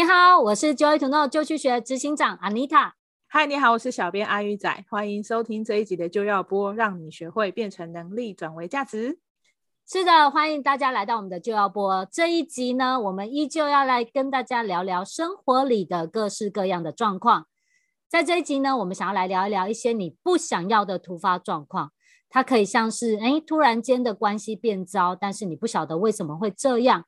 [0.00, 2.92] 你好，我是 Joy to Know 就去学执行长 Anita。
[3.28, 9.18] 嗨，你好，我是小编阿鱼仔，欢迎收听这一集的就要播，让你学会变成能力转为价值。
[9.86, 17.46] 是的，欢迎大家来到我们的就要播这一集呢，我们依旧要来跟大家聊聊生活里的各式各样的状况。
[18.08, 21.92] 在这一集呢，我们想要来聊一聊一些你不想要的突发状况，
[22.30, 27.04] 它可以像是哎突然间的关系变糟，但是你不晓得为什么会这样。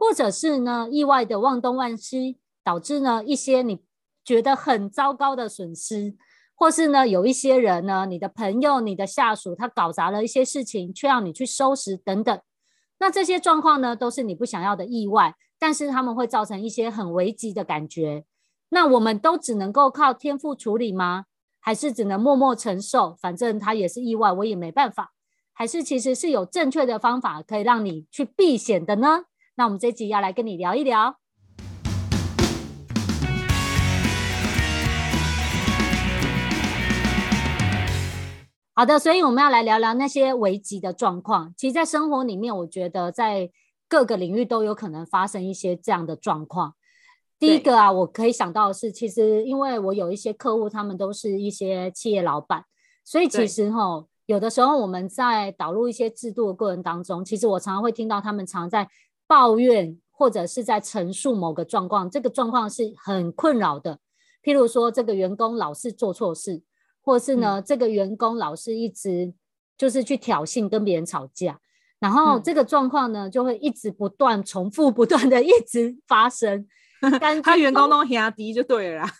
[0.00, 3.82] 或者是呢，意外的忘东忘西，导致呢一些你
[4.24, 6.16] 觉得很糟糕的损失，
[6.54, 12.40] 或是呢有一些人呢，你的朋友、你的下属，他搞砸了一些事情，却要你去收拾等等。
[12.98, 18.24] 那这些状况呢，都是你不想要的意外，但是他们会造成一些很危急的感觉。
[18.70, 21.26] 那我们都只能够靠天赋处理吗？
[21.60, 23.14] 还是只能默默承受？
[23.20, 25.12] 反正他也是意外，我也没办法。
[25.52, 29.24] 还是其实是有正确的方法可以让你去避险的呢？
[29.60, 31.16] 那我们这一集要来跟你聊一聊。
[38.72, 41.52] 好的，所以我们要来聊聊那些危机的状况。
[41.58, 43.50] 其实，在生活里面，我觉得在
[43.86, 46.72] 各个领域都有可能发生一些这样的状况。
[47.38, 52.64] 第一个啊，我可以想到的是，其实因为我有一些客户，他们都是一些企业老板，
[53.04, 58.88] 所以其实哈，有的时候我们在导入一些制度的过程当中，其实我常常会听到他们常在。
[59.30, 64.00] 抱怨或者是在陈述某个状况，这个状况是很困扰的。
[64.42, 66.60] 譬如说，这个员工老是做错事，
[67.00, 69.32] 或是呢，嗯、这个员工老是一直
[69.78, 71.60] 就是去挑衅跟别人吵架，
[72.00, 76.66] 然后这个状况呢就会一直不断重复，不断的一直发生。
[77.20, 79.14] 但他员工都压低就对了啦，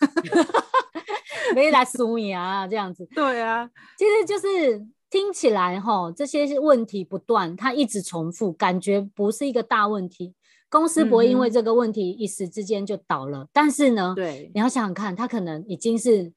[1.55, 3.07] 没来输赢啊，这样子。
[3.15, 4.85] 对啊，其实就是。
[5.11, 10.33] 听起来哈，这些问题不断，它一直重复，感觉不是一个大问题。
[10.69, 13.39] 公司不会因为这个问题一时之间就倒了。
[13.39, 16.31] 嗯、但是呢，对，你要想想看，他可能已经是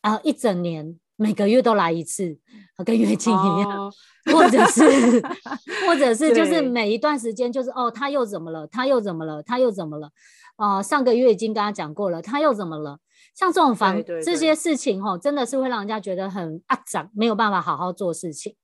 [0.00, 2.36] 啊、呃、一整年每个月都来一次，
[2.84, 3.92] 跟月经一样，哦、
[4.32, 4.82] 或者是
[5.86, 8.66] 或者是就是每一段时间就是哦，他又怎么了？
[8.66, 9.40] 他又怎么了？
[9.44, 10.10] 他又怎么了？
[10.56, 12.98] 啊、呃，上个月已经跟他讲过了，他又怎么了？
[13.38, 18.56] 像这种房这些事情哈，真的是会让人家觉得很阿长，没有办法好好做事情。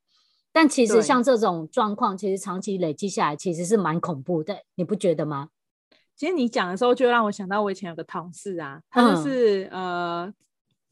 [0.51, 5.51] 但其实像这种状况，其实长期累积下来，其实是蛮恐怖的，你不觉得吗？
[6.17, 10.35] 其实你讲的时候，就让我想到我以前有个同事啊，他就是、嗯、呃，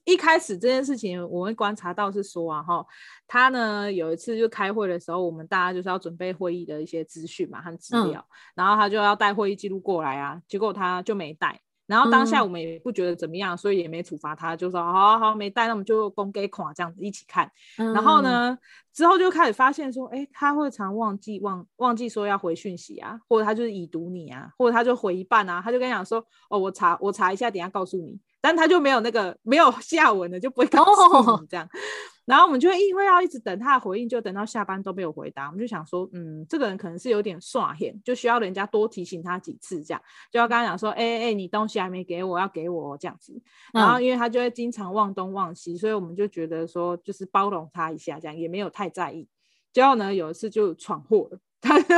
[0.05, 2.87] 一开始这件事情我会观察到是说啊哈，
[3.27, 11.61] 他呢有一次就开会的时候，我们大家就是要准备会议的一些资讯嘛和资料，嗯、然后他就要带会议记录过来啊，结果他就没带。
[11.93, 17.53] 然后当下我们也不觉得怎么样，嗯、所以也没处罚他，就说好好好没带，那我们就公给款这样子一起看。
[17.77, 18.57] 嗯、然后呢，
[18.95, 28.19] 之后就开始发现说，哎，他会常忘记忘忘记说要回讯息啊，或者他就是已读你啊，或者他就回一半啊，他就跟你讲说，哦，我查我查一下，等一下告诉你。
[28.41, 31.65] 但他就没有那个没有下文的，就不会告诉你这样。
[31.67, 31.71] 哦
[32.25, 43.41] 然后我们就会因为要一直等他的回应，就等到下班都没有回答，我们就想说，嗯，这个人可能是有点耍闲，就需要人家多提醒他几次，这样就要跟他讲说，哎哎，你东西还没给我，要给我这样子。
[43.73, 49.29] 然后因为他就会经常忘东忘西，所以我们就觉得说，就是包容他一下，这样也没有太在意。
[49.73, 51.39] 结果呢，有一次就闯祸了。
[51.63, 51.95] 他就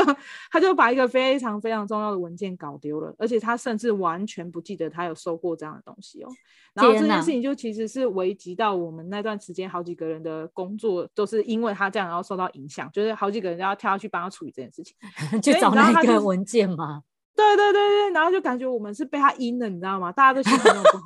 [0.51, 6.29] 他就把一个非常非常重要的文件搞丢了，而且他甚至完全不记得他有收过这样的东西哦。
[6.75, 14.95] 然后这件事情就其实是危及到我们那段时间好几个人的工作，都是因为他这样然后受到影响，就是好几个人都要跳下去帮他处理这件事情，
[15.41, 17.03] 去找那个文件吗？
[17.35, 20.13] 对对对对，然后就感觉我们是被他阴了，你知道吗？
[20.13, 21.05] 大家都心情不好，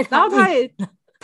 [0.08, 0.72] 然后他也。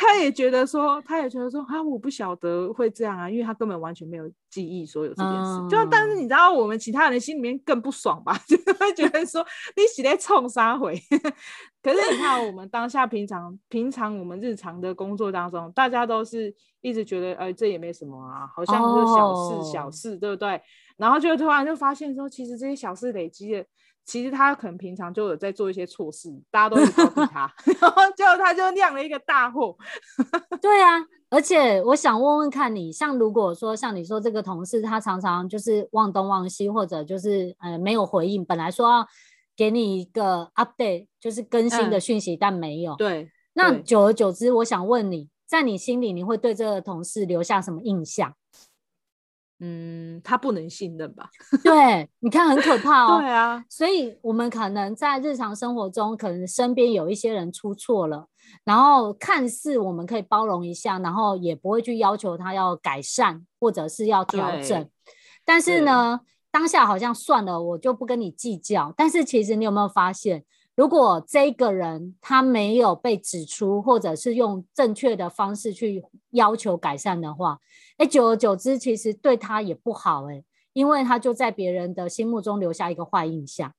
[0.00, 5.50] 他也觉得说，他也觉得说，啊，我不晓得会这样啊，因为他根本完全没有记忆所有这件事。
[5.60, 8.34] 嗯、就但是你知道，我们其他人心里面更不爽吧？
[8.48, 9.44] 就会觉得说，
[9.76, 10.98] 你是在冲啥回？
[11.82, 20.58] 可是你看，我们当下平常平常我们日常的工作当中，大家都是一直觉得，哎、欸，这也没什么啊，好像是小事、哦、小事，对不对？
[20.96, 23.66] 然后就突然就发现说，其实这些小事累积的。
[24.10, 27.48] 其实他可能平常就有在做一些错事，大家都会告诉他，
[27.80, 29.76] 然后就他就酿了一个大祸。
[30.60, 30.98] 对啊，
[31.28, 39.06] 而且我想问问看你，像如果说像你说这个同事，他常常就是忘东忘西，或者就是呃没有回应，本来说要
[39.56, 42.96] 给你一个 update，就是更新的讯息，嗯、但没有。
[42.96, 48.34] 对，那久而久之，我想问你，在你心里，你会对这个同事留下什么印象？
[49.60, 51.28] 嗯，他不能信任吧？
[51.62, 53.20] 对，你看很可怕哦。
[53.20, 58.26] 对啊，所以我们可能在日常生活中，可能身边有一些人出错了，
[58.64, 64.88] 然后看似我们可以包容一下，然后也不会去要求他要改善或者是要调整。
[65.44, 68.92] 但是呢，对当下好像算了，我就不跟你计较。
[68.96, 70.44] 但是其实你有没有发现，
[70.76, 77.58] 如果这个人他没有被指出，或者是用正确的方式去要求改善的话，
[77.98, 83.74] 哎，久而久之，其实对他也不好哎，因为他就在别人的心目中留下一个坏印象。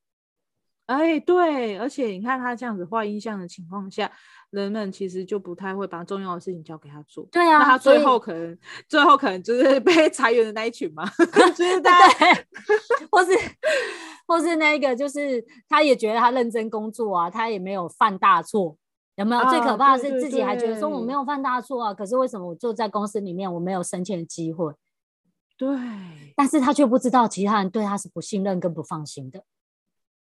[0.92, 4.12] 哎，对，而且你看他这样子画印象的情况下，
[4.50, 7.26] 人们其实就不太会把重要的事情交给他做。
[7.32, 8.58] 对啊，那他最后可能
[8.88, 11.04] 最后可能就是被裁员的那一群嘛，
[11.56, 12.46] 就是大家对，
[13.10, 13.32] 或是
[14.28, 18.76] 或是那个，就是他也觉得他认真工作啊，他也没有犯大错，
[19.16, 19.42] 有没有？
[19.42, 24.74] 啊、最可怕的是自己还觉得说我没有犯大错啊，可是为什么我就在公司里面我没有升迁的机会？
[25.58, 25.70] 对，
[26.36, 29.44] 但是他却不知道其他人对他是不信任跟不放心的。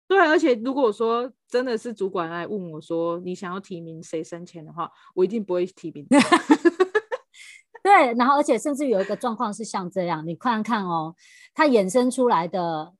[0.07, 6.05] 对，而且如果说真的是主管来问我说，你想要提名谁升迁的话，我一定不会提名。
[7.83, 11.13] 对，然后而且甚至有一个状况是像这样，你看看哦，
[11.53, 12.93] 它衍生出来的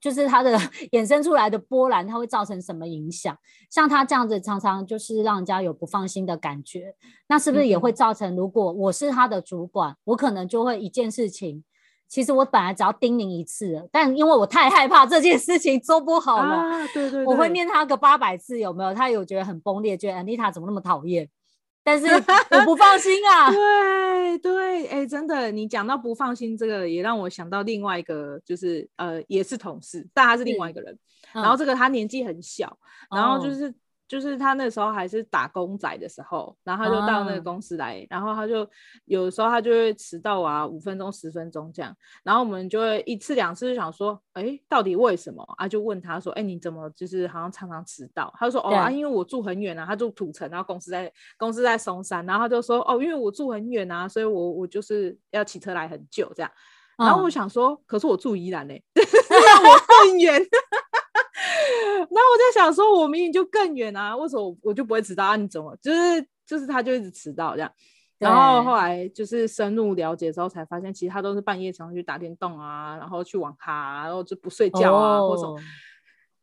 [0.00, 0.58] 就是它的
[0.92, 3.36] 衍生出来的波澜，它会造成什么影响？
[3.70, 6.94] 像他这样子，常常就是让人家有不放心的感觉，
[7.28, 8.34] 那是不是也会造成？
[8.36, 11.64] 如果我是他的主管，嗯、我可能就会一件事情。
[12.08, 18.94] 其实我本来只要叮咛一次，但因为我太害怕这件事情做不好了，啊、对，对对，我会念他个八百次，有没有？
[18.94, 21.28] 他有觉得很崩裂，觉得 Anita 怎么那么讨厌？
[21.82, 23.50] 但是我不放心啊。
[23.52, 30.96] 对对，哎、欸，真的，你讲到不放心这个，也让我想到另外一个，就是呃，也是同事，但他是另外一个人。
[31.32, 32.78] 嗯、然后这个他年纪很小，
[33.10, 33.74] 嗯、然后就是。
[34.06, 38.68] 就是他那时候还是打工仔的时候，然后他就到那个公司来，啊、然后他就
[39.06, 45.66] 有的时候他就会迟到啊，五分钟、十分钟这样，然后我们就会一次两次就想说，哎，到底为什么啊？
[45.66, 48.32] 就问他说，哎，你怎么就是好像常常迟到？
[48.38, 56.50] 他就说，哦啊，因为我住很远啊，他住土城，然后公司在公司在松山，然后他就说，哦，因为我住很远啊，所以我我就是要骑车来很久这样，
[56.98, 60.42] 然后我想说，嗯、可是我住宜兰呢， 我更远。
[62.14, 65.34] 然后我在想说，我明明就更远啊，为什么我，就不会迟到啊？
[65.34, 67.72] 你怎么就是就是他就一直迟到这样？
[68.18, 75.60] 然后后来就是深入了解之后，才发现其实他都是半夜常常去打电动啊，然后去网咖啊，然后就不睡觉啊，或什么。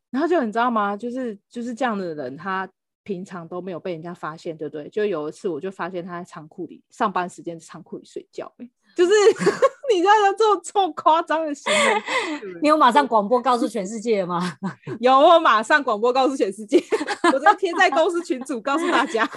[0.10, 0.98] 然后就你知道吗？
[0.98, 2.70] 就是就是这样的人，他
[3.04, 4.90] 平常都没有被人家发现，对不对？
[4.90, 8.54] 就有一次我就发现他在仓库里上班时间在仓库里睡觉，
[8.96, 9.12] 就是。
[9.94, 14.58] 你知道他做这么夸张的行为，你有马上广播告诉全世界吗？
[15.00, 16.82] 有，我马上广播告诉全世界，
[17.34, 19.28] 我在贴在公司群组告诉大家。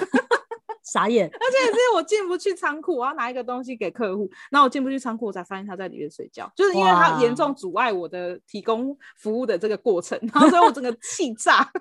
[0.85, 11.73] 傻眼，而且是我进不去仓库，我要拿一个东西给客户，然后我进不去仓库，我才发现他在里面睡觉，就是因为他严重阻碍我的提供服务的这个过程，然后所以我整个气炸，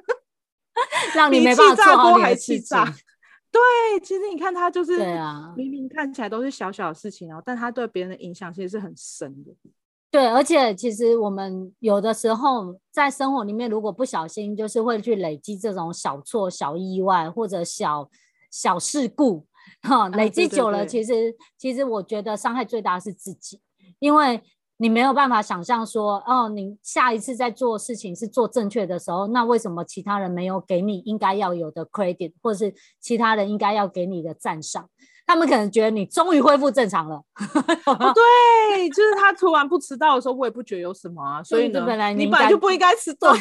[1.14, 2.94] 让你没办法做好你的气炸。
[3.54, 9.52] 对，其实你看他就是，对啊，明明看起来都是小小的事情，然后但他对别人的影响其实是很深的。
[10.10, 18.10] 对，而且其实我们有的时候在生活里面，如果不小心，就是会去累积这种小错、小意外或者小
[18.50, 19.46] 小事故，
[19.84, 23.62] 哈，累积久了，其实、啊、对对对，其实我觉得伤害最大是自己，
[24.00, 24.42] 因为。
[24.84, 34.90] 你没有办法想象说，哦，你下一次在做事情是做正确的时候，那为什么其他人没有给你应该要有的 credit，或者是其他人应该要给你的赞赏？
[35.26, 37.16] 他们可能觉得你终于恢复正常了。
[37.88, 41.42] 哦，对，就是他突然不迟到的时候，我也不觉得有什么啊。
[41.42, 43.34] 所以呢，本来你，你本来就不应该迟到，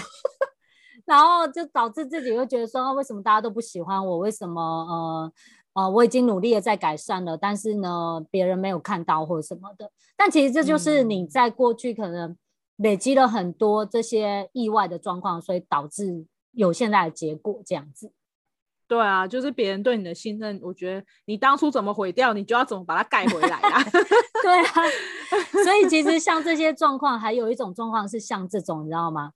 [1.04, 4.18] 然后就导致自己会觉得说，哦，为什么大家都不喜欢我？
[4.18, 5.32] 为什么呃？
[5.72, 9.90] 啊、呃，我已经努力的在改善了，但是呢，别人没有看到或者什么的。
[10.16, 12.36] 但其实这就是你在过去可能
[12.76, 18.12] 累积了很多这些意外的状况，所以导致有现在的结果这样子。
[18.86, 23.82] 对啊，就是别人对你的信任，我觉得你当初怎么毁掉，你就要怎么把它盖回来啊。
[24.42, 24.72] 对啊，
[25.64, 29.32] 所以其实像这些状况，还有一种状况是像这种，你知道吗？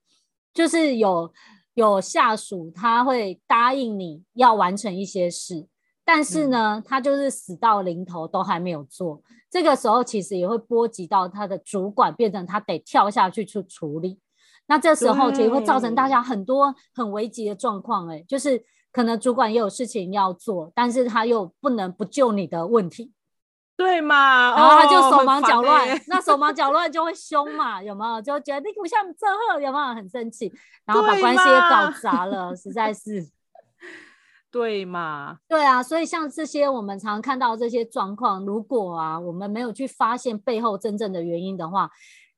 [0.52, 1.32] 就是有
[1.72, 5.66] 有下属他会答应你要完成一些事。
[6.08, 14.20] 但是呢，他就是死到临头都还没有做，嗯、这个时候其实也会波及到他的主管，变成他得跳下去去处理。
[14.68, 23.12] 那这时候其实会造成大家很多很危急的状况，哎，就是可能主管也有事情要做，但是他又不能不救你的问题，
[23.76, 24.54] 对嘛？
[24.56, 28.22] 然后他就手忙脚乱，哦、那手忙脚乱就会凶嘛，有没有？
[28.22, 30.52] 就觉得你不像这贺，有没有很生气？
[30.84, 33.28] 然后把关系也搞砸了，实在是。
[34.56, 35.38] 对嘛？
[35.46, 41.90] 对啊，所以像这些我们常看到这些状况，如果啊我们没有去发现背后真正的原因的话，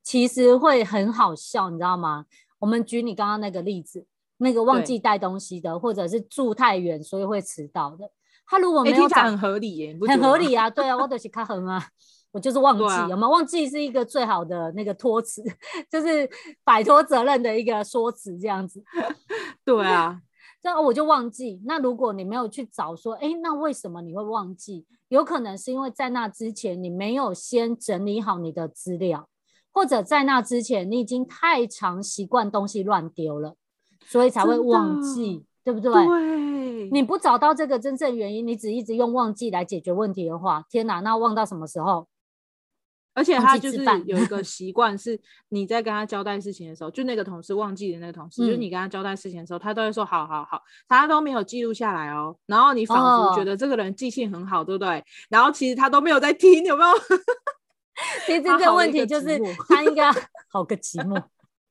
[0.02, 2.24] 其实会很好笑，你知道吗？
[2.58, 4.04] 我们举你刚刚那个例子，
[4.38, 8.10] 那个忘记带东西的，或者是住太远所以会迟到的，
[8.48, 11.80] 他如果没有讲、欸、很合理耶，很合理啊， 对啊，我就是卡很啊，
[12.32, 13.30] 我就是忘记，啊、有没有？
[13.30, 15.40] 忘记是一个最好的那个托词，
[15.88, 16.28] 就是
[16.64, 18.82] 摆脱责任的一个说辞，这样子。
[19.64, 20.20] 对啊。
[20.60, 21.60] 这样我就忘记。
[21.64, 24.84] 那如果你没有去找说，哎，那为什么你会忘记？
[25.08, 29.28] 有可能是因为在那之前你没有先整理好你的资料，
[29.72, 33.54] 或者在那之前你已经太常习惯东西乱丢了，
[34.06, 35.92] 所以才会忘记，对不对？
[35.92, 36.90] 对。
[36.90, 42.06] 你不找到这个真正原因，你只一直用忘记来解决问题的话，天哪，那忘到什么时候？
[43.18, 52.36] 而且他就是有一个习惯，是你在跟他交代事情的时候，就那个同事忘记的那个同事，嗯、就是你跟他交代事情的时候，他都会说好好好，他都没有记录下来哦。
[52.46, 52.96] 然后你仿
[53.28, 55.04] 佛觉得这个人记性很好，哦、对不对？
[55.28, 56.90] 然后其实他都没有在听，有没有？
[58.24, 59.36] 其实这个问题就是
[59.68, 60.08] 他应该
[60.48, 61.20] 好个寂寞。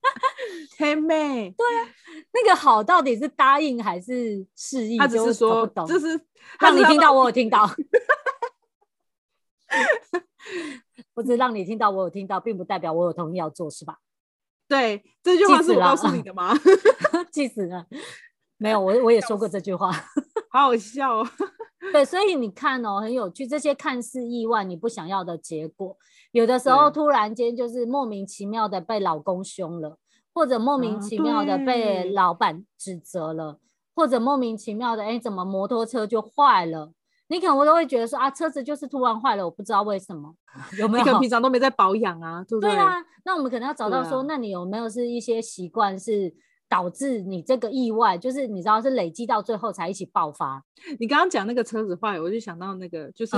[0.78, 1.90] 黑妹，对啊，
[2.34, 4.98] 那个好到底是答应还是示意？
[4.98, 6.20] 他只是说，就是
[6.60, 7.66] 让你听到，我有听到。
[11.18, 13.98] 不是让你听到，我有听到，并不代表我有同意要做，是吧？
[14.68, 16.54] 对，这句话是我告诉你的吗？
[17.34, 17.88] 气死了！
[18.58, 19.92] 没有，我我也说过这句话，
[20.54, 21.28] 好好笑哦。
[21.92, 25.98] 对，所以你看哦，很有趣，这些看似意外、你不想要的结果，
[26.34, 29.98] 有的时候突然间就是莫名其妙的被老公凶了，
[30.32, 33.58] 或者莫名其妙的被老板指责了，啊、
[33.96, 36.92] 或者莫名其妙的，哎，怎么摩托车就坏了？
[37.30, 40.34] 你可能我都会觉得说啊，车子就是突然坏了，我不知道为什么，
[40.78, 41.04] 有没有？
[41.04, 42.70] 你可能平常都没在保养啊，对不对？
[42.72, 46.34] 对啊，那我们可能要找到说，啊、那你有没有是一些习惯是？
[46.70, 50.64] 导致你这个意外，就是你知道是累积到最后才一起爆发。
[51.00, 53.36] 你刚刚讲那个车子坏，我就想到那个，就是、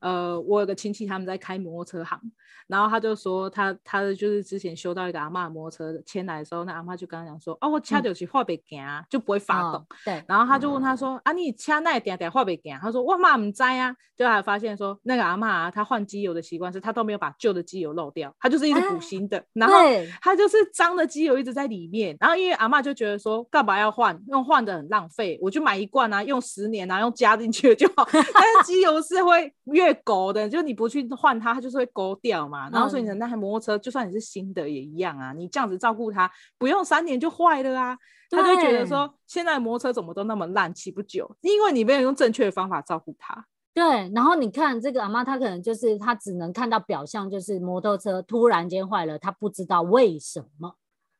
[0.00, 2.20] 嗯、呃，我有个亲戚他们在开摩托车行，
[2.68, 9.80] 然后他就说他他的就是之前修到一个阿嬷的摩托车牵来的时候，那阿嬷就跟他讲说，哦，我掐掉去坏不行，就不会发动。
[9.80, 12.78] 哦、对，然后他就问他说，嗯、啊，你掐那点点坏不行？
[12.80, 19.74] 他说我妈唔知啊，就还发现说那个阿嬷啊，他换机油的习惯是他都没有把旧的机油漏掉，他就是一直补新的，啊、然后
[20.22, 28.06] 他就是脏的机油一直在里面，然后因为阿嬷就觉得说干嘛要换，用换的很浪费，我就买一罐啊，用十年啊，用加进去就好。
[28.12, 32.68] 但是机油是会越勾的，就你不去换它，它就是会勾掉嘛。
[32.70, 37.96] 然后所以你的那台摩托车，就算你是新的也一样啊，你这样子照顾它，不用三年就坏了啊。
[38.28, 43.46] 他就觉得说，现在摩托车怎么都那么烂，骑不久，因为你没有用正确的方法照顾它。
[43.72, 50.74] 对，然后你看这个阿妈，她可能就是她只能看到表象，就是摩托车突然间坏了，她不知道为什么。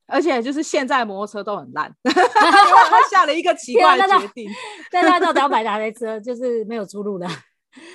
[0.06, 4.48] 而且就是现在摩托车都很烂， 他下了一个奇怪的决定。
[4.92, 7.26] 大家到底要买哪台车，就是没有出路的。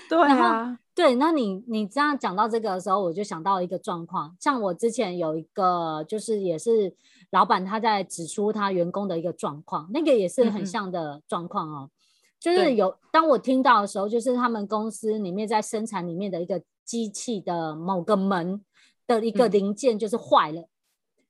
[0.10, 6.94] 对啊， 对，那你你这样讲到这个的时候，我就想到一个状况，像我之前有一个，就是也是
[7.32, 11.90] 老板他在指出他员工的一个状况，那个也是很像的状况哦。
[11.90, 11.92] 嗯、
[12.40, 18.62] 就是有当我听到的时候，就是他们公司里面在生产里面的一个机器的某个门
[19.08, 20.62] 的一个零件就是坏了。
[20.62, 20.68] 嗯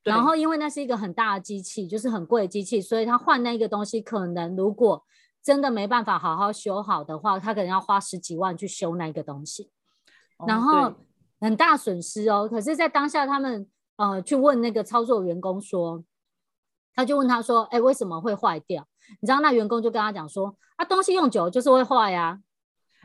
[0.04, 5.04] 然后，因为那是一个很大的机器，就是很贵的机器，所以他换那个东西，可能如果
[5.42, 9.70] 真的没办法好好修好的话，他可能要花十几万去修那个东西，
[10.46, 10.92] 然后
[11.40, 12.48] 很大损失哦。
[12.48, 16.02] 可是，在当下，他们呃去问那个操作员工说，
[16.94, 18.86] 他就问他说：“哎，为什么会坏掉？”
[19.20, 22.40] 你知道，那员工就跟他讲说：“啊，东西用久就是会坏呀。”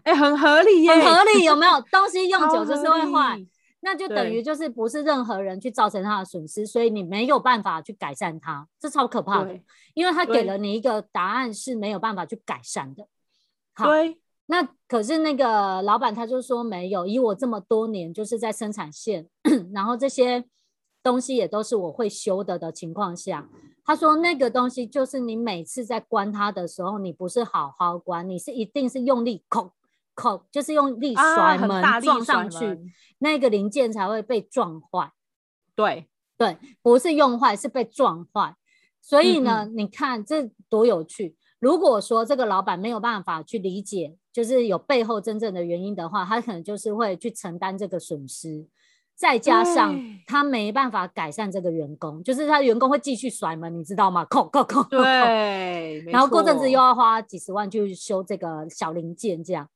[0.03, 1.81] 哎，很合理耶，很合理，有没有？
[1.91, 3.45] 东西用久就是会坏。
[3.79, 9.59] 那就等于就是不是任何人去造成他的损失，所以你没有办法去改善它，这超可怕的，
[9.93, 13.07] 因为他给了你一个答案是没有办法去改善的。
[13.73, 19.27] 好，对，那可是那个老板他就说没有，以我这么多年就是在生产线，
[19.73, 20.45] 然后这些
[21.03, 23.47] 东西也都是我会修的的情况下，
[23.85, 29.71] 他说那个东西就是你每次在关它的时候，你不是好好关，你是一定是用力控。
[30.17, 32.77] 口就是用力甩门撞上去，啊、
[33.19, 35.11] 那个零件才会被撞坏。
[35.75, 38.55] 对对，不是用坏，是被撞坏。
[38.99, 41.37] 所以呢，你看这多有趣。
[41.59, 48.67] 如果说这个老板没有办法去理解，就是有背后真正的原因的话，他可能就是会去承担这个损失。
[49.15, 49.95] 再加上
[50.27, 54.23] 他没办法改善这个员工，就是他员工会继续甩门，你知道吗？
[54.25, 59.67] 扣扣扣，对，然后过阵子又要花几十万去修这个小零件，这样。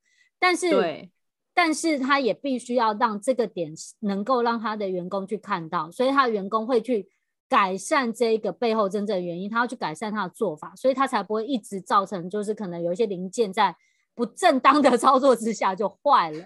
[0.41, 1.12] 但是，对
[1.53, 7.07] 但是他也必须要让这个点能够让他的员工去看到，所以他的员工会去
[7.48, 13.75] 改善这一个背后真正的原因，他要去改善他的做法，所以他才不会一直造成就是可能有一些零件在
[14.15, 16.43] 不正当的 操作之下就坏了。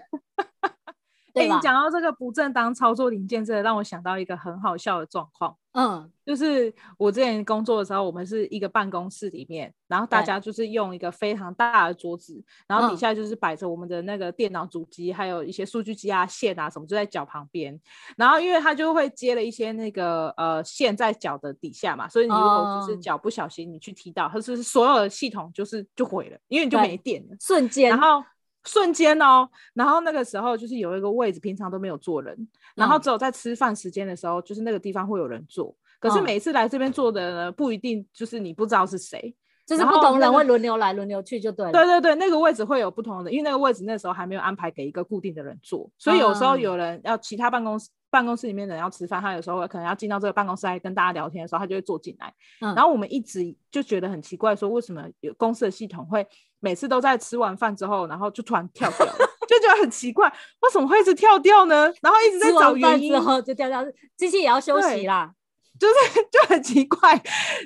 [1.36, 5.54] 哎、欸，你讲到这个不正当操作零件，这让我想到一个很好笑的状况。
[5.72, 17.78] 嗯，就是我之前工作的时候，我们是一个办公室里面，然后大家就是用一个非常大的桌子，然后底下就是摆着我们的那个电脑主机，还有一些数据机啊、线啊什么，就在脚旁边。
[18.16, 27.90] 然后因为它就会接了一些那个呃线在脚的底下嘛，所以你如果就是脚不小心你去踢到，它是所有的系统就是就毁了，因为你就没电了，瞬间。
[27.90, 28.24] 然后。
[28.66, 32.36] 瞬间哦，然后那个时候就是有一个位置，平常都没有坐人，
[32.74, 35.74] 然后只有在吃饭时间的时候，就是那个地方会有人坐。
[35.98, 39.34] 可是每次来这边坐的呢，不一定就是你不知道是谁，
[39.66, 41.72] 就是不同人会轮流来轮流去就对了。
[41.72, 47.88] 对对对，那个位置会有不同的，因为那个位置那时候还没有安排给一个固定的人坐，所以有时候有人要其他办公室。
[48.08, 52.32] 办公室里面的人要吃饭，他有时候可能要进到这个办公室来跟大家聊天的时候，他就会坐进来。
[52.62, 56.26] 嗯，然后我们一直就觉得很奇怪，说为什么有公司的系统会
[56.60, 60.28] 每次都在吃完饭之后，然后就突然跳掉，就觉得很奇怪，
[60.60, 61.92] 为什么会一直跳掉呢？
[62.00, 63.84] 然后一直在找原因，之后就掉掉，
[64.16, 65.32] 机器也要休息啦，
[65.78, 65.94] 就是
[66.30, 67.22] 就很奇怪。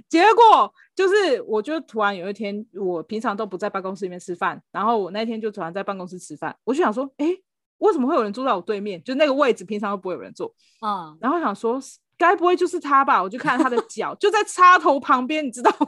[0.09, 7.43] 结果就是，我就突然有一天，我平常都不在办公室里面吃饭，然后我那天就突然在办公室吃饭，我就想说，哎、欸。
[7.81, 9.03] 为什么会有人坐在我对面？
[9.03, 10.55] 就那个位置，平常都不会有人坐。
[10.87, 11.81] 嗯，然后想说，
[12.19, 13.23] 该不会就是他吧？
[13.23, 15.87] 我就看他的脚就在插头旁边，你知道吗？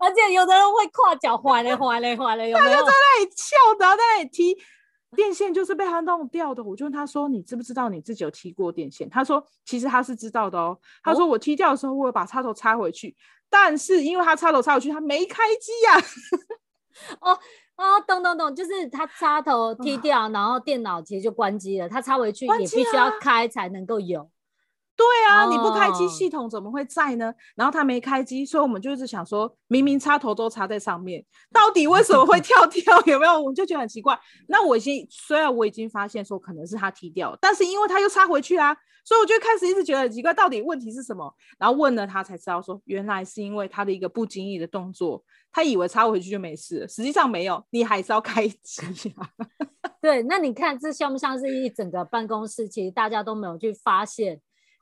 [0.00, 2.70] 而且有的人会跨脚，滑嘞滑嘞滑嘞，有没有？
[2.70, 4.56] 他就在那里翘，然后在那里踢
[5.14, 6.64] 电线，就是被他弄掉的。
[6.64, 13.14] 我就问他说：“你知不知道你自己有踢过电线？”他说：“其实他是知道的哦。”他说：“我踢掉的时候，我有把插头插回去，
[13.48, 16.02] 但是因为他插头插回去，他没开机呀、啊。”
[17.32, 17.38] 哦。
[17.76, 21.88] 哦，懂懂懂，就是他插头踢掉，然后电脑其实就关机了。
[21.88, 24.30] 他插回去也必须要开才能够有。
[25.00, 27.32] 对啊，你不开机，系统怎么会在呢？
[27.56, 33.00] 然后他没开机，所以我们就一直想说，明明插头都插在上面，到底为什么会 跳跳？
[33.06, 33.40] 有没有？
[33.40, 34.18] 我们就觉得很奇怪。
[34.48, 38.76] 那我已经虽然我已经发现说可能是他踢掉，但是因为他又插回去啊，
[39.06, 41.34] 所以我就开始一直觉得很奇怪，到底问题是什么？
[41.58, 45.24] 然后问了他才知道说，原来是因为他的一个不经意的动作。
[45.52, 48.82] 他以为插回去就没事了，实际上没有，你还是要开机
[49.16, 49.28] 啊。
[50.00, 54.40] 对，那你看这像不像是一整个办公室，其实大家都没有去发现？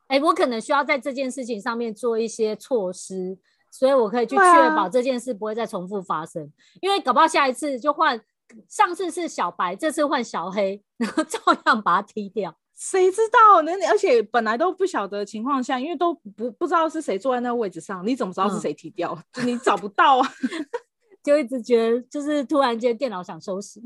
[0.09, 3.39] 哎，我可能需要在这件事情上面做一些措施，
[3.71, 6.43] 所以我可以去确保这件事不会再重复发生。
[6.43, 8.21] 啊、因为搞不好下一次就换，
[8.69, 12.57] 上次是小白，这次换小黑， 然后照样把它踢掉。
[12.75, 13.73] 谁知道呢？
[13.91, 19.13] 而且本来都不晓得情况下，因为都不不知道是谁坐在那个位置上，你怎么知道是谁踢掉？
[19.13, 20.33] 嗯、就你找不到啊，
[21.23, 23.83] 就一直觉得就是突然间电脑想休息。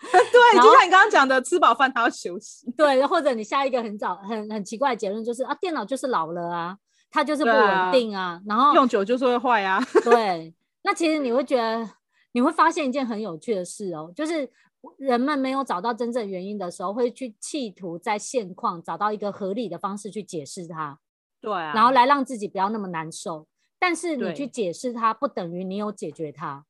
[0.10, 2.70] 对，就像你刚刚讲的，吃饱饭他要休息。
[2.76, 6.76] 对，或者你下一个很早很很奇怪的结论就是啊，电脑就是老了啊，
[7.10, 9.82] 它就是不稳定啊，啊然后用久就是会坏啊。
[10.04, 11.88] 对，那其实你会觉得
[12.32, 14.50] 你会发现一件很有趣的事哦，就是。
[14.96, 20.96] 人们没有找到真正原因的时候，会去企图在现况找到一个合理的方式去解释它，
[21.40, 23.48] 对啊，然后来让自己不要那么难受。
[23.76, 26.64] 但是你去解释它，不等于你有解决它，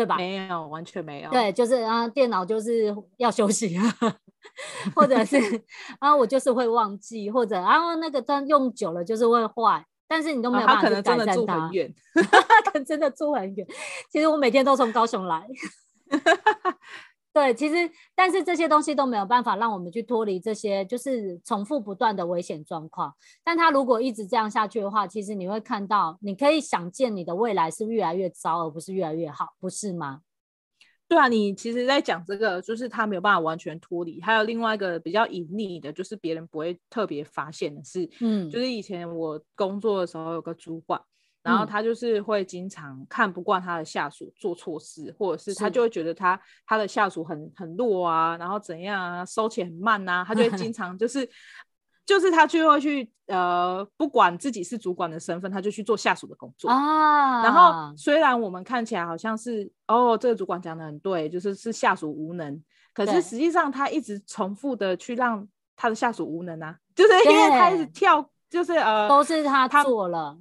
[0.00, 0.16] 对吧？
[0.16, 1.30] 没有，完全没有。
[1.30, 3.84] 对，就是啊，电脑就是要休息啊，
[4.94, 5.36] 或者是
[5.98, 11.24] 啊，我就是会忘记，或者啊，那个灯用久了就是会坏，但是你都没有办法去改善它。
[11.24, 11.94] 他可能真的住很远，
[12.64, 13.66] 可能真的住很远。
[14.10, 15.46] 其实我每天都从高雄来。
[17.32, 23.14] 对，其实，但是这些东西都没有办法让我们去脱离这些就是重复不断的危险状况。
[23.44, 30.22] 但他如果一直这样下去的话，其实你会看到，你可以想见你的未来是越来越糟，而不是越来越好，不是吗？
[31.06, 34.20] 对啊，你其实在讲这个，就是他没有办法完全脱离。
[34.20, 41.00] 还有另外一个比较隐匿的，就是别人不会特别发现的是，嗯，就是以前我工作的时候有个主管。
[41.42, 51.28] 然后他就是会经常看不惯他的下属做错事，或者是他就会觉得他他的下属很很弱啊，然后怎样啊，收钱很慢啊，他就会 经常就是
[52.04, 56.68] 就是他就会去呃，不管自己是主管的身份，他就去做下属的工作。
[56.68, 57.42] 啊。
[57.42, 62.60] 然后虽然我们看起来好像是哦，这个主管讲的很对，就是是下属无能，
[62.92, 70.36] 可是实际上他一直重复的去让他的下属无能啊，就是因为他一直跳，就是呃，都是他做了。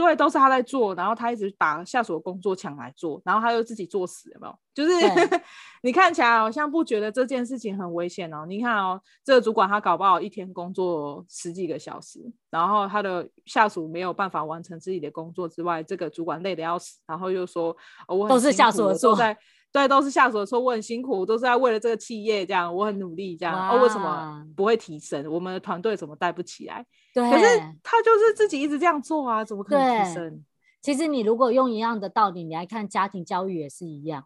[0.00, 4.58] 对，都是他在做，然后他一直把下属的工作抢来做，然后他又自己作死，有没有？
[4.72, 4.92] 就是
[5.82, 8.46] 你看起来好像不觉得这件事情很危险哦。
[8.48, 17.76] 你看哦，这个主管他搞不好一天工作十几个小时，然后他的下属没有办法完成自己的工作之外，这个主管累得要死，然后又说、
[18.08, 19.36] 哦、我都是下属的错，在
[19.72, 25.24] 对，都是下属的错，我很辛苦，都是在为了这个企业这样，我很努力这样，哦，为什么不会提升？
[25.30, 26.84] 我们的团队怎么带不起来？
[27.14, 27.44] 对，可是
[27.82, 30.44] 他就是自己一直这样做啊，怎么可能提升？
[30.82, 34.24] 其实你如果用一样的道理，你来看家庭教育也是一样，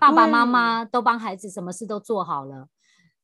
[0.00, 2.68] 爸爸妈妈都帮孩子什么事都做好了，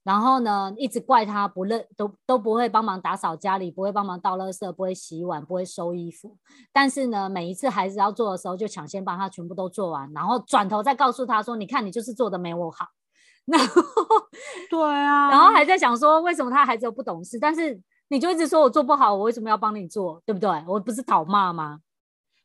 [0.04, 6.36] 然后呢，一直怪他不认都都不会帮忙打扫家里，不会帮忙倒垃圾，不会洗碗，不会收衣服。
[6.72, 12.86] 但是呢，每一次孩子要做的时候，就抢先帮他全部都做完，然后转头再告诉他说：“你看，你就是做的没我好。
[13.46, 13.82] ”然后
[14.70, 20.50] 对啊，然后还在想说为什么他孩子又不懂事，但是你就一直说我做不好，我为什么要帮你做，对不对？
[20.66, 21.78] 我不是讨骂吗？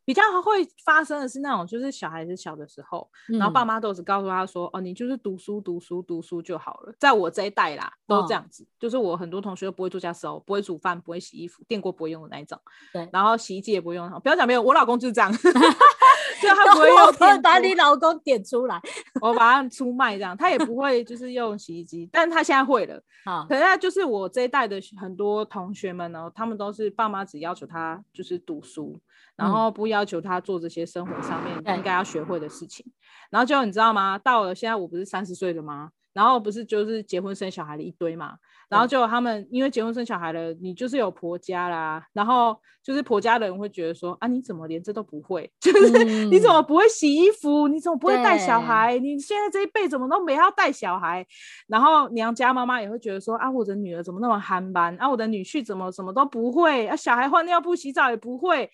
[0.07, 12.57] 比较会发生的是那种，就是小孩子小的时候，嗯、然后爸妈都只告诉他说：“哦，你就是读书、读书、读书就好了。”在我这一代啦，都这样子，哦、就是我很多同学都不会做家事哦，不会煮饭，不会洗衣服，电锅不会用的那一种。
[12.93, 14.09] 对，然后洗衣机也不会用。
[14.21, 16.97] 不要讲没有，我老公就是这样， 就他不会用。
[17.03, 18.81] 我把你老公点出来，
[19.21, 22.97] 我把他出卖这样，他也不会就是用洗衣机，但他现在会了。
[23.25, 28.97] 好，可是他就是我这一代的很多同学们呢，他们都是爸妈只要求他就是读书。
[29.37, 32.91] 然后不要求他做这些生活上面应该要学会的事情，嗯、
[33.29, 34.17] 然后就你知道吗？
[34.17, 35.91] 到了现在我不是三十岁了吗？
[36.13, 38.33] 然后不是就是结婚生小孩的一堆嘛？
[38.67, 45.47] 然后就他们因为结婚生小孩了，你就是有婆家啦，然后就是婆家的人会觉得说啊，你怎么连这都不会？
[45.61, 47.67] 就是你怎么不会洗衣服？
[47.67, 48.97] 你怎么不会带小孩？
[48.97, 51.23] 你现在这一辈怎么都没要带小孩？
[51.67, 54.97] 然后娘家妈妈也会觉得说啊，我的女儿怎么那么憨班？
[54.97, 56.87] 啊，我的女婿怎么什么都不会？
[56.87, 58.67] 啊，小孩换尿布洗澡也不会。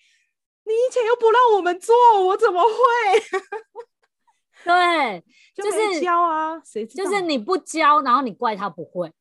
[0.66, 1.94] 你以前又不让我们做，
[2.26, 3.40] 我怎么会？
[4.64, 5.22] 对，
[5.54, 9.12] 就是教啊，谁就是你不教，然后你怪他不会，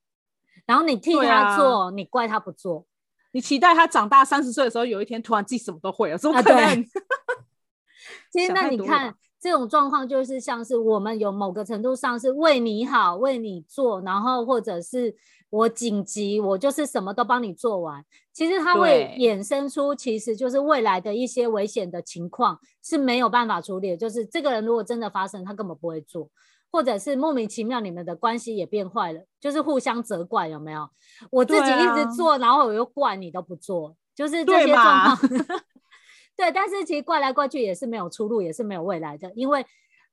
[0.65, 2.85] 然后你替他做，啊、你怪他不做，
[3.33, 6.63] 你期待他长大三十岁的时候，有一天突然自己什么都会了，怎么可能？
[6.63, 6.75] 啊、
[8.31, 15.15] 其实，那你看这种状况，就是像是我们有某个程度上是为你好，为你做，然后或者是。
[15.53, 18.03] 我紧急，我就是什么都帮你做完。
[18.31, 23.97] 其实它会衍生出，其实就是未来的一些危险的情况是没有办法处理的。
[23.97, 26.27] 就是这个人如果真的发生，他根本不会做，
[26.71, 30.89] 或者是莫名其妙你们的关系也变坏了，就是互相责怪，有没有？
[31.29, 35.27] 我自己一直做，啊、然后我又怪你都不做，就是这些状况。
[35.27, 35.37] 对，
[36.49, 39.63] 对，但是其实怪来怪去也是没有出路，也是没有未来的，因为。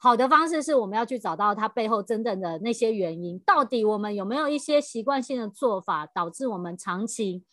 [0.03, 7.45] 好的方式是我们要去找到它背后真正的那些原因，到底我们有没有一些习惯性的做法，导致我们长期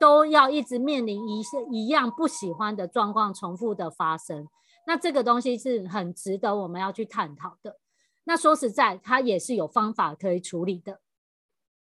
[0.00, 4.48] 都要一直面临一些一样不喜欢的状况重复的发生？
[4.88, 7.78] 那这个东西是很值得我们要去探讨的。
[8.24, 10.98] 那说实在，它也是有方法可以处理的。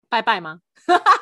[0.10, 0.60] 拜拜吗？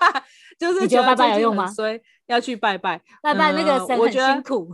[0.58, 1.68] 就是你觉得拜拜有用吗？
[1.68, 4.74] 所以要去拜拜，拜拜那个神很辛苦。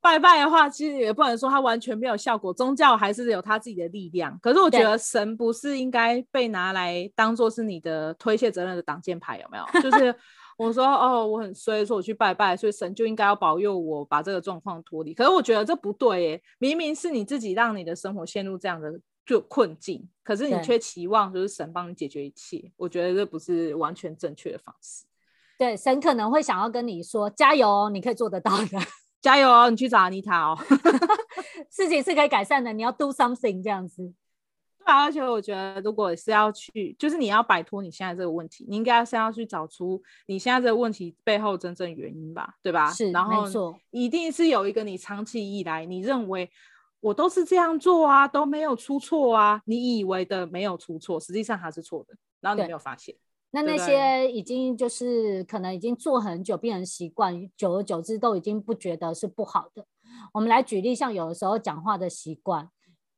[0.00, 4.38] 拜拜的话，其实也不能说它完全没有效果，宗教还是有它自己的力量。
[4.40, 9.80] 可是我觉得神不是应该被拿来当做是你的推卸责任的挡箭牌，有没有？
[9.82, 10.14] 就 是
[10.56, 15.12] 我说哦，我很衰，说我去拜拜，所以神就应该要保佑我把这个状况脱离。
[15.12, 18.92] 可是我觉得这不对耶，明明是你自己让你的生活陷入这样的
[19.26, 22.72] 就困境，可是你却期望就是神帮你解决一切。
[22.76, 25.04] 我觉得这不是完全正确的方式。
[25.58, 28.78] 对，神可能会想要跟你说加油，你可以做得到的。
[29.20, 29.68] 加油哦！
[29.70, 30.58] 你去找安妮塔哦，
[31.70, 32.72] 事情是可以改善的。
[32.72, 34.12] 你要 do something 这样子。
[34.82, 42.90] 对啊，而且我觉得，如果是要去，就是你要摆脱你现在这个问题，你应该是要去找出你现在这个问题背后真正原因吧，对吧？
[42.90, 43.44] 是，然后
[43.90, 46.50] 一定是有一个你长期以来你认为
[47.00, 53.14] 我都是这样做啊，都没有出错啊，你以为的没有出错，实际上还是错的，然后你没有发现。
[53.52, 59.86] 那那些已经就是可能已经做很久，变成习惯，久而久之都已经不觉得是不好的。
[60.32, 62.68] 我们来举例，像有的时候讲话的习惯，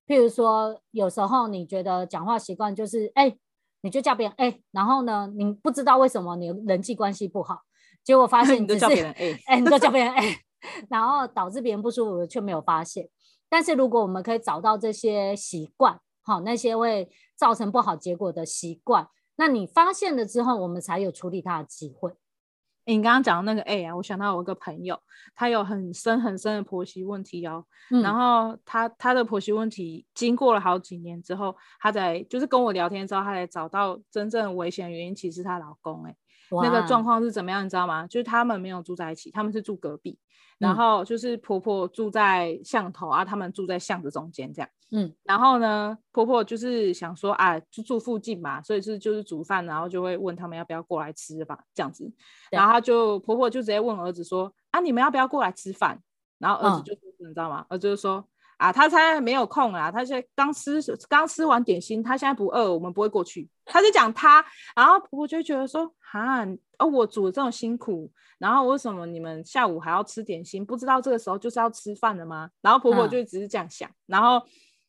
[0.07, 3.39] 譬如说有时候你觉得讲话习惯就是哎、欸，
[3.83, 7.61] 你就叫别人哎、欸，然后呢，你不知道为什么你人际关系不好，
[8.03, 10.39] 结果发 现你只是哎、欸，你都叫别人哎、欸，
[10.89, 13.09] 然后导致别人不舒服却没有发现。
[13.51, 19.09] 但是如果我们可以找到这些习惯，好，那些会造成不好结果的习惯。
[19.37, 22.11] 那你发现了之后，我们才有处理它的机会。
[22.87, 25.01] 欸、你刚刚讲的那个 A 啊，我想到我一个朋友，
[25.37, 27.65] 他有很深很深的婆媳问题哦。
[27.91, 36.17] 嗯、然后他他的婆媳问题经过了好几年之后，他才就是跟我聊天之后，他才找到真正危险的原因，其实是她老公哎、欸。
[36.53, 37.65] 哇那个状况是怎么样？
[37.65, 38.07] 你知道吗？
[38.07, 40.19] 就是他们没有住在一起，他们是住隔壁。
[40.59, 44.69] 然后就是婆婆住在巷头啊，他们住在巷子中间这样。
[44.93, 52.09] 嗯，然后呢，婆婆就是想说啊，就住附近嘛，所以是就是煮饭，然后就会问他们要不要过来吃吧，这样子。
[52.49, 56.01] 然后就婆婆就直接问儿子说啊，你们要不要过来吃饭？
[56.39, 57.67] 然后儿子就说，嗯、你知道吗？
[57.69, 58.25] 儿子就说。
[58.63, 59.91] 啊，他才没有空啊！
[59.91, 63.49] 他现在刚吃刚吃完点心，他现在不饿，我们不会过去。
[63.65, 64.45] 他就讲他，
[64.77, 66.47] 然后婆婆就觉得说，哈，
[66.79, 70.65] 哦，我煮的这么辛苦，然后为什么你们下午还要吃点心？
[70.65, 72.49] 不知道这个时候就是要吃饭了吗？
[72.61, 74.41] 然后婆婆就只是这样想，嗯、然后，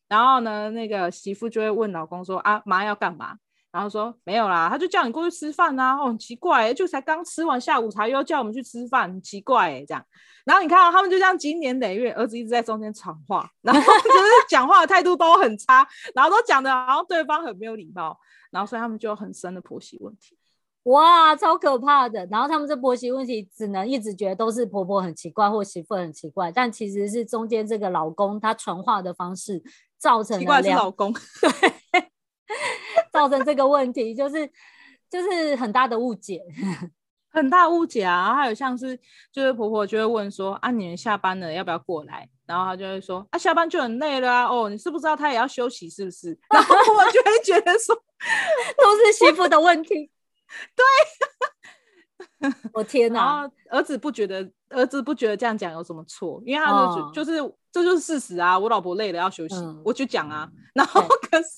[0.06, 3.38] 然后呢，那个媳妇就会问老公说，啊，妈要干嘛？
[3.74, 10.04] 然后说没有啦，他就叫你过去吃饭啊，哦，很奇怪，就才刚吃完下午茶，又要叫我们去吃饭，很奇怪哎，这样。
[10.44, 15.84] 然后你看到他们就这样经年累月，儿子一直在中间传话，然后 就是讲话的态度都很差，
[16.14, 18.16] 然后都讲的好像对方很没有礼貌，
[18.52, 20.38] 然后所以他们就有很深的婆媳问题。
[20.84, 22.24] 哇，超可怕的！
[22.30, 29.60] 然后他们这婆媳问题只能一直觉得都是婆婆很奇怪或媳妇很奇怪，但其实是中间这个老公他传话的方式
[29.98, 32.04] 造成奇怪是老公对。
[33.14, 34.50] 造成这个问题，就是
[35.08, 36.42] 就是很大的误解，
[37.30, 38.34] 很大误解啊！
[38.34, 38.98] 还有像是
[39.30, 42.28] 就是婆婆就会问说啊，你们下班了要不要过来？
[42.44, 46.36] 然后她就会说啊，下班就很累了啊，哦，你是不知道她也要休息是不是？
[46.52, 47.94] 然后我就会觉得说，
[48.82, 50.10] 都是媳妇的问题，
[52.40, 53.20] 对，我天哪！
[53.20, 57.32] 然后儿子不觉得，儿子不觉得这样讲有什么错，因为他就、哦、就是。
[57.74, 58.56] 这就是事实啊！
[58.56, 60.48] 我老婆累了要休息，嗯、我就讲啊。
[60.74, 61.48] 然后可是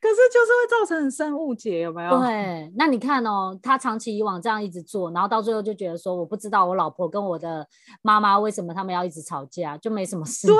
[0.00, 2.18] 可是就是会造成很深误解，有没有？
[2.20, 7.66] 对，那你看哦，他长期以往这样一直做，然后到最后就觉得说，我不知道我老婆跟我的
[8.02, 10.46] 妈妈为什么他们要一直吵架，就没什么事。
[10.46, 10.56] 对，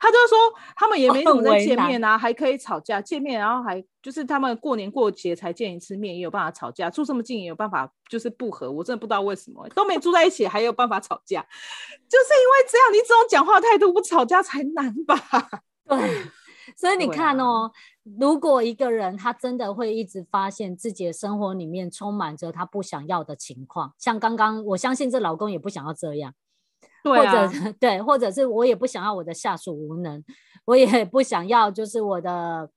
[0.00, 0.38] 他就说
[0.76, 8.70] 他们也没怎么在见面啊，还可以吵架，见面然后还就是他们过年过节才见一次面，也有办法吵架，住这么近也有办法就是不和。
[8.70, 11.40] 我真的不知道为什么都没住在一起还有办法吵架，
[12.08, 14.23] 就是因为这样，你这种讲话态度不吵。
[14.24, 15.16] 吵架才难吧？
[15.86, 16.22] 对，
[16.74, 17.72] 所以你看哦，啊、
[18.18, 26.32] 如果一个人他真的会一直发现自己的生活里面充满着他不想要的情况，像刚刚我相信这老公也不想要这样，
[27.02, 30.24] 对、啊、或者对，或者是我也不想要我的下属无能，
[30.64, 32.70] 我也不想要就是我的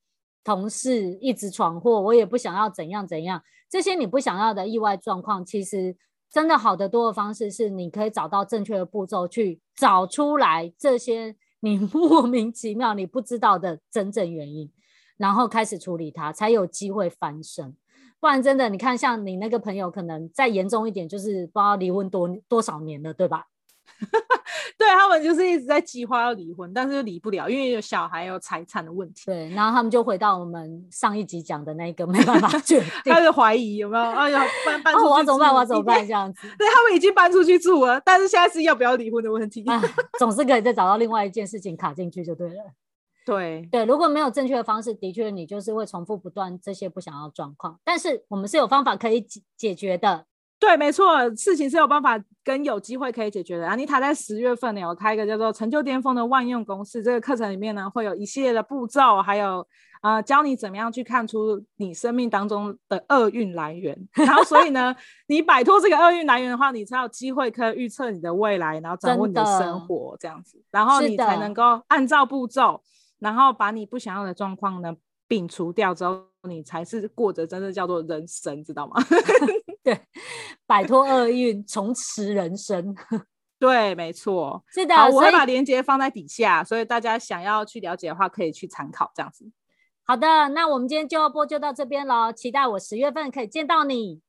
[0.43, 5.95] 同事一直闯祸，我也不想要怎样怎样，这些你不想要的意外状况，其实。
[6.31, 14.71] 真的好得多的方式是，你可以找到正确的步骤去找出来这些 你莫名其妙你不知道的真正原因，
[15.17, 17.75] 然后开始处理它，才有机会翻身。
[18.19, 23.45] 不然真的，你看像你那个朋友，可能再严重一点，就是不知道离婚多多少年了，对吧？
[24.77, 29.23] 对，他们就是一直在计划要离婚，但是又离不了，因为有小孩有财产的问题。
[29.25, 35.53] 对，然后他们就回到我们上一集讲的那个，没办法决 定，他就怀疑有没有，哎呀，搬搬出去住，哦，我要怎么办？
[35.53, 35.99] 我要怎么办？
[36.05, 36.41] 这样子。
[36.57, 39.63] 对，他们已经搬出去住了，但是现在是要不要离婚的问题。
[39.65, 39.81] 啊，
[40.19, 42.63] 总是可以再找到另外一件事情卡进去就对了。
[43.25, 50.25] 对对，如果没有正确的方式，的确你就是会重复不断这些不想要状况，但是我们是有方法可以解解决的。
[50.59, 53.67] 对，没错，事情是有办法跟有机会可以解决的。
[53.67, 59.65] 安妮塔在十月份呢有开一个叫做“成就巅峰”的万用公式，这个课程里面呢会有一系列的步骤，还有
[60.01, 63.95] 呃教你怎么样去看出你生命当中的厄运来源。
[64.13, 64.95] 然后所以呢，
[65.27, 72.81] 你摆脱这个厄运来源的话，你才有机会可以预测你的未来，然后掌握你的生活这样子，然后你才能够按照步骤，
[73.19, 74.95] 然后把你不想要的状况呢
[75.29, 78.95] 摒除掉之后，你才是过着真正叫做人生，知道吗？
[79.87, 80.01] 对，
[80.65, 82.93] 摆脱厄运，重拾人生。
[83.57, 84.61] 对，没错。
[84.73, 89.49] 是的，好，我会把链接放在底下，所以大家想要去了解的话，可以去参考这样子。
[90.05, 94.21] 好的，那我们今天就播就到这边喽，期待我十月份可以见到你。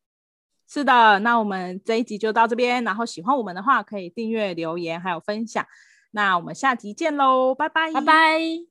[0.69, 5.67] 是的，那我们这一集就到这边，然后喜欢我们的话，可以订阅、留言还有分享。
[6.13, 8.68] 那我们下集见喽，拜拜，拜拜。